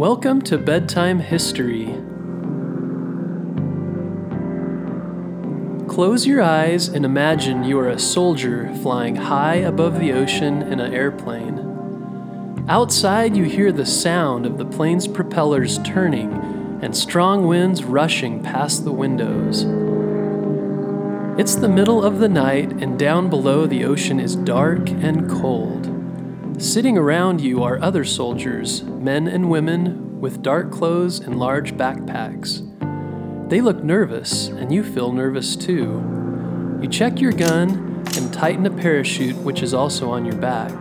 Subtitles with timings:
[0.00, 1.94] Welcome to Bedtime History.
[5.88, 10.80] Close your eyes and imagine you are a soldier flying high above the ocean in
[10.80, 12.64] an airplane.
[12.66, 16.32] Outside, you hear the sound of the plane's propellers turning
[16.80, 19.64] and strong winds rushing past the windows.
[21.38, 25.99] It's the middle of the night, and down below, the ocean is dark and cold.
[26.60, 32.60] Sitting around you are other soldiers, men and women, with dark clothes and large backpacks.
[33.48, 36.78] They look nervous, and you feel nervous too.
[36.82, 40.78] You check your gun and tighten a parachute, which is also on your back.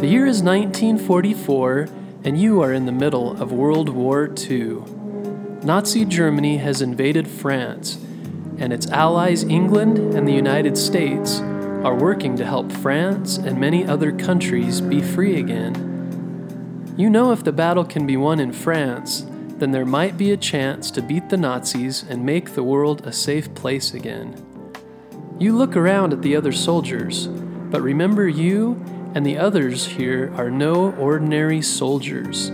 [0.00, 1.88] The year is 1944,
[2.24, 4.78] and you are in the middle of World War II.
[5.64, 7.98] Nazi Germany has invaded France,
[8.56, 11.42] and its allies England and the United States
[11.84, 16.94] are working to help France and many other countries be free again.
[16.96, 19.24] You know if the battle can be won in France,
[19.58, 23.12] then there might be a chance to beat the Nazis and make the world a
[23.12, 24.44] safe place again.
[25.38, 30.50] You look around at the other soldiers, but remember you and the others here are
[30.50, 32.50] no ordinary soldiers.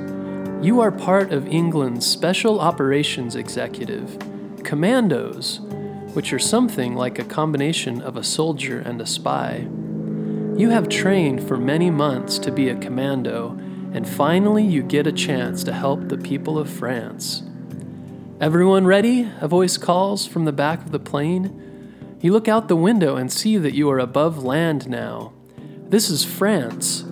[0.62, 4.18] You are part of England's Special Operations Executive,
[4.62, 5.60] Commandos,
[6.14, 9.66] which are something like a combination of a soldier and a spy.
[10.56, 13.58] You have trained for many months to be a commando,
[13.92, 17.42] and finally you get a chance to help the people of France.
[18.40, 19.28] Everyone ready?
[19.40, 22.16] A voice calls from the back of the plane.
[22.20, 25.32] You look out the window and see that you are above land now.
[25.88, 27.04] This is France.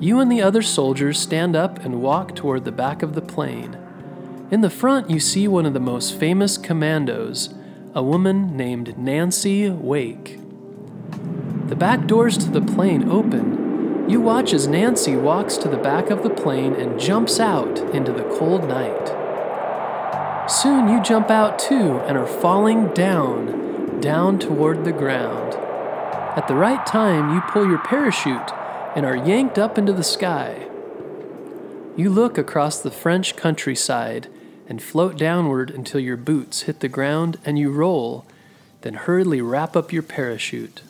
[0.00, 3.76] You and the other soldiers stand up and walk toward the back of the plane.
[4.50, 7.52] In the front, you see one of the most famous commandos,
[7.96, 10.38] a woman named Nancy Wake.
[11.68, 14.06] The back doors to the plane open.
[14.10, 18.12] You watch as Nancy walks to the back of the plane and jumps out into
[18.12, 19.08] the cold night.
[20.46, 25.54] Soon you jump out too and are falling down, down toward the ground.
[26.36, 28.52] At the right time, you pull your parachute
[28.94, 30.68] and are yanked up into the sky.
[31.96, 34.28] You look across the French countryside
[34.68, 38.24] and float downward until your boots hit the ground and you roll,
[38.82, 40.82] then hurriedly wrap up your parachute.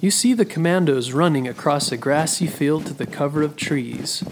[0.00, 4.22] You see the commandos running across a grassy field to the cover of trees.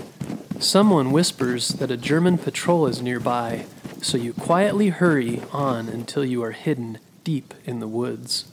[0.61, 3.67] Someone whispers that a German patrol is nearby,
[4.01, 8.45] so you quietly hurry on until you are hidden deep in the woods.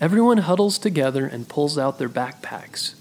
[0.00, 2.94] Everyone huddles together and pulls out their backpacks.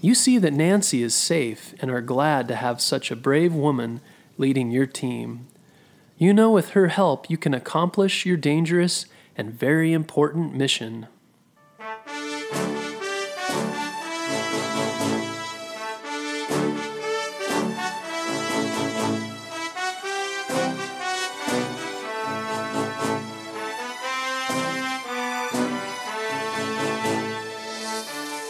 [0.00, 4.00] You see that Nancy is safe and are glad to have such a brave woman
[4.40, 5.46] leading your team.
[6.16, 9.04] You know with her help you can accomplish your dangerous
[9.36, 11.06] and very important mission.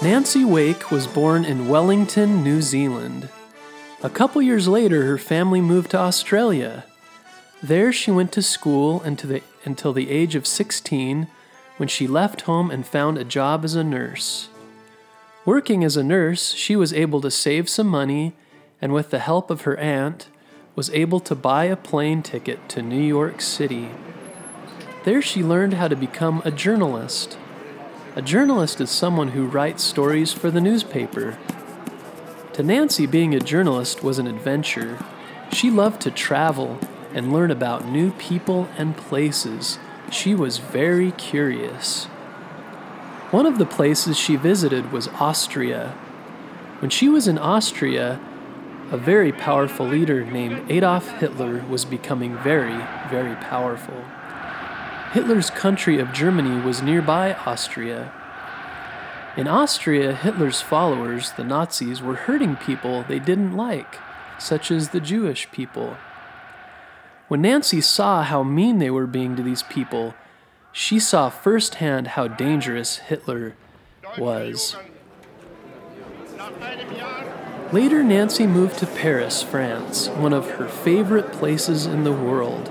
[0.03, 3.29] Nancy Wake was born in Wellington, New Zealand.
[4.03, 6.85] A couple years later, her family moved to Australia.
[7.63, 11.29] There, she went to school until the, until the age of 16
[11.77, 14.49] when she left home and found a job as a nurse.
[15.45, 18.33] Working as a nurse, she was able to save some money
[18.81, 20.29] and, with the help of her aunt,
[20.75, 23.91] was able to buy a plane ticket to New York City.
[25.05, 27.37] There, she learned how to become a journalist.
[28.17, 31.37] A journalist is someone who writes stories for the newspaper.
[32.55, 34.99] To Nancy, being a journalist was an adventure.
[35.53, 36.81] She loved to travel
[37.15, 39.79] and learn about new people and places.
[40.11, 42.07] She was very curious.
[43.31, 45.91] One of the places she visited was Austria.
[46.81, 48.21] When she was in Austria,
[48.91, 54.05] a very powerful leader named Adolf Hitler was becoming very, very powerful.
[55.13, 58.13] Hitler's country of Germany was nearby Austria.
[59.41, 63.97] In Austria, Hitler's followers, the Nazis, were hurting people they didn't like,
[64.39, 65.97] such as the Jewish people.
[67.29, 70.15] When Nancy saw how mean they were being to these people,
[70.73, 73.55] she saw firsthand how dangerous Hitler
[74.19, 74.77] was.
[77.73, 82.71] Later, Nancy moved to Paris, France, one of her favorite places in the world.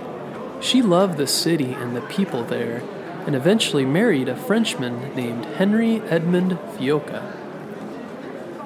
[0.61, 2.83] She loved the city and the people there,
[3.25, 7.21] and eventually married a Frenchman named Henry Edmund Fiocca.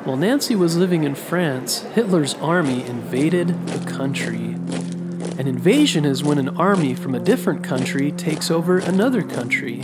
[0.03, 4.55] While Nancy was living in France, Hitler's army invaded the country.
[5.39, 9.77] An invasion is when an army from a different country takes over another country.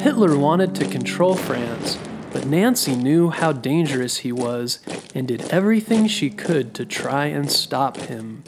[0.00, 1.98] Hitler wanted to control France,
[2.32, 4.78] but Nancy knew how dangerous he was,
[5.14, 8.44] and did everything she could to try and stop him.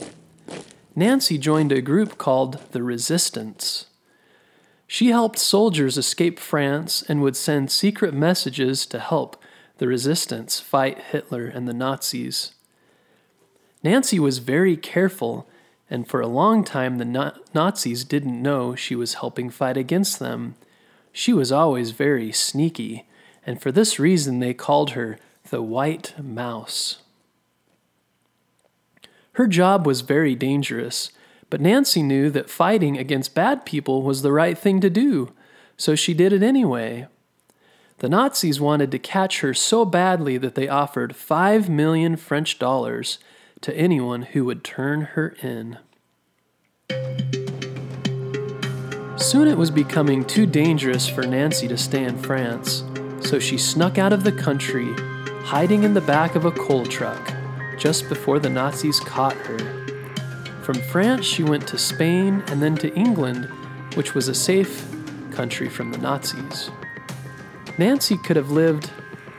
[0.96, 3.87] Nancy joined a group called the Resistance.
[4.90, 9.40] She helped soldiers escape France and would send secret messages to help
[9.76, 12.54] the resistance fight Hitler and the Nazis.
[13.84, 15.46] Nancy was very careful,
[15.90, 20.56] and for a long time the Nazis didn't know she was helping fight against them.
[21.12, 23.06] She was always very sneaky,
[23.46, 25.18] and for this reason they called her
[25.50, 27.02] the White Mouse.
[29.32, 31.10] Her job was very dangerous,
[31.50, 35.32] but Nancy knew that fighting against bad people was the right thing to do,
[35.76, 37.06] so she did it anyway.
[37.98, 43.18] The Nazis wanted to catch her so badly that they offered five million French dollars
[43.60, 45.78] to anyone who would turn her in.
[49.16, 52.84] Soon it was becoming too dangerous for Nancy to stay in France,
[53.20, 54.92] so she snuck out of the country,
[55.42, 57.34] hiding in the back of a coal truck
[57.78, 59.77] just before the Nazis caught her.
[60.68, 63.46] From France, she went to Spain and then to England,
[63.94, 64.86] which was a safe
[65.30, 66.70] country from the Nazis.
[67.78, 68.90] Nancy could have lived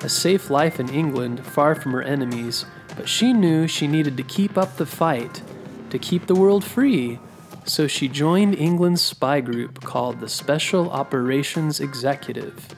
[0.02, 2.66] a safe life in England, far from her enemies,
[2.96, 5.44] but she knew she needed to keep up the fight
[5.92, 7.20] to keep the world free,
[7.64, 12.70] so she joined England's spy group called the Special Operations Executive.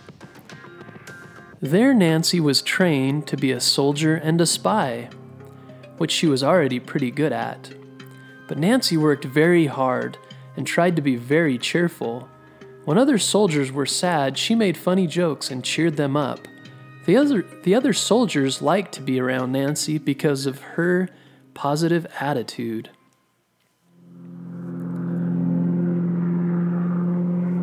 [1.61, 5.07] There, Nancy was trained to be a soldier and a spy,
[5.97, 7.75] which she was already pretty good at.
[8.51, 10.17] But Nancy worked very hard
[10.57, 12.27] and tried to be very cheerful
[12.83, 16.37] when other soldiers were sad, she made funny jokes and cheered them up.
[17.05, 21.07] The other, the other soldiers liked to be around Nancy because of her
[21.53, 22.89] positive attitude.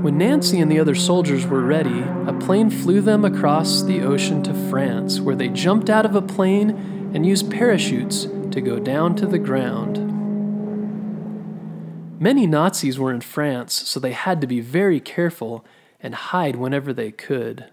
[0.00, 4.43] When Nancy and the other soldiers were ready, a plane flew them across the ocean
[4.44, 9.14] to France, where they jumped out of a plane and used parachutes to go down
[9.17, 10.07] to the ground.
[12.20, 15.65] Many Nazis were in France, so they had to be very careful
[16.00, 17.67] and hide whenever they could.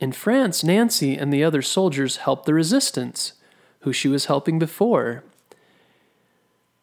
[0.00, 3.34] In France, Nancy and the other soldiers helped the resistance,
[3.80, 5.22] who she was helping before.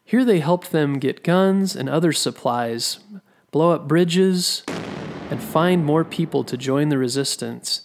[0.04, 3.00] Here they helped them get guns and other supplies,
[3.50, 4.62] blow up bridges,
[5.28, 7.82] and find more people to join the resistance,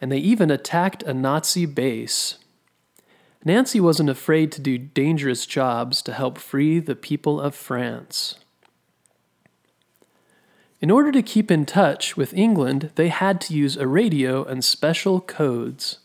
[0.00, 2.38] and they even attacked a Nazi base.
[3.44, 8.36] Nancy wasn't afraid to do dangerous jobs to help free the people of France.
[10.80, 14.64] In order to keep in touch with England, they had to use a radio and
[14.64, 15.98] special codes.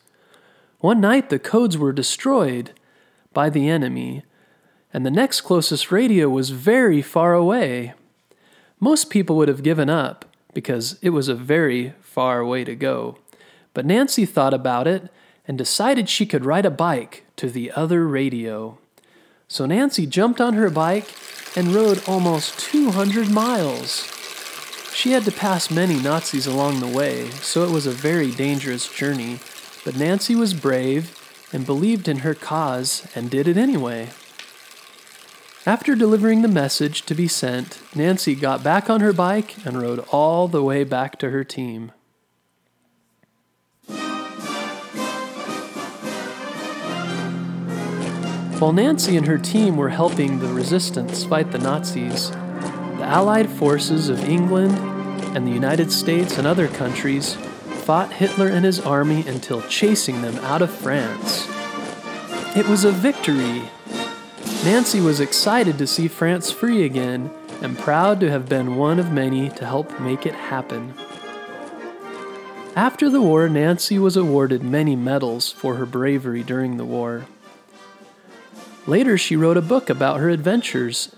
[0.80, 2.72] One night, the codes were destroyed
[3.34, 4.24] by the enemy,
[4.94, 7.94] and the next closest radio was very far away.
[8.80, 13.18] Most people would have given up because it was a very far way to go.
[13.74, 15.10] But Nancy thought about it
[15.50, 18.78] and decided she could ride a bike to the other radio.
[19.48, 21.10] So Nancy jumped on her bike
[21.58, 24.08] and rode almost 200 miles.
[24.94, 28.88] She had to pass many Nazis along the way, so it was a very dangerous
[28.88, 29.40] journey,
[29.84, 31.18] but Nancy was brave
[31.52, 34.10] and believed in her cause and did it anyway.
[35.66, 40.06] After delivering the message to be sent, Nancy got back on her bike and rode
[40.12, 41.92] all the way back to her team.
[48.60, 54.10] While Nancy and her team were helping the resistance fight the Nazis, the Allied forces
[54.10, 54.78] of England
[55.34, 57.36] and the United States and other countries
[57.86, 61.48] fought Hitler and his army until chasing them out of France.
[62.58, 63.64] It was a victory.
[64.66, 69.10] Nancy was excited to see France free again and proud to have been one of
[69.10, 70.94] many to help make it happen.
[72.76, 77.26] After the war, Nancy was awarded many medals for her bravery during the war.
[78.88, 81.16] Later, she wrote a book about her adventures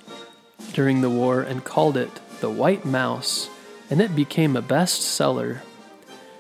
[0.74, 3.50] during the war and called it The White Mouse,
[3.90, 5.60] and it became a bestseller.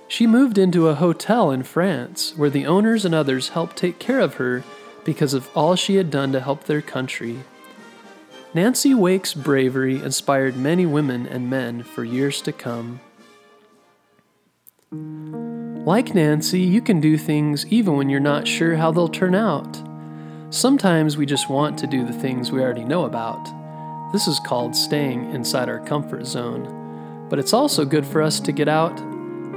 [0.08, 4.20] She moved into a hotel in France where the owners and others helped take care
[4.20, 4.64] of her
[5.06, 7.40] because of all she had done to help their country.
[8.54, 13.00] Nancy Wake's bravery inspired many women and men for years to come.
[14.92, 19.81] Like Nancy, you can do things even when you're not sure how they'll turn out.
[20.52, 23.42] Sometimes we just want to do the things we already know about.
[24.12, 27.28] This is called staying inside our comfort zone.
[27.30, 29.00] But it's also good for us to get out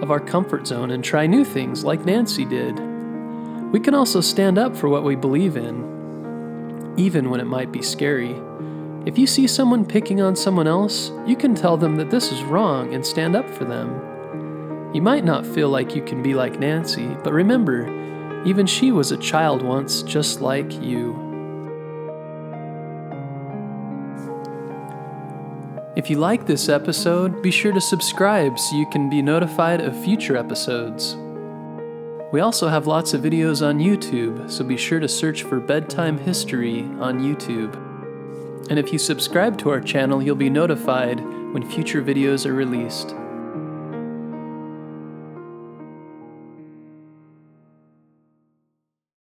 [0.00, 2.78] of our comfort zone and try new things like Nancy did.
[3.72, 7.82] We can also stand up for what we believe in, even when it might be
[7.82, 8.40] scary.
[9.04, 12.44] If you see someone picking on someone else, you can tell them that this is
[12.44, 14.94] wrong and stand up for them.
[14.94, 17.88] You might not feel like you can be like Nancy, but remember,
[18.44, 21.24] Even she was a child once, just like you.
[25.96, 29.98] If you like this episode, be sure to subscribe so you can be notified of
[30.04, 31.16] future episodes.
[32.32, 36.18] We also have lots of videos on YouTube, so be sure to search for Bedtime
[36.18, 37.74] History on YouTube.
[38.68, 41.20] And if you subscribe to our channel, you'll be notified
[41.52, 43.14] when future videos are released.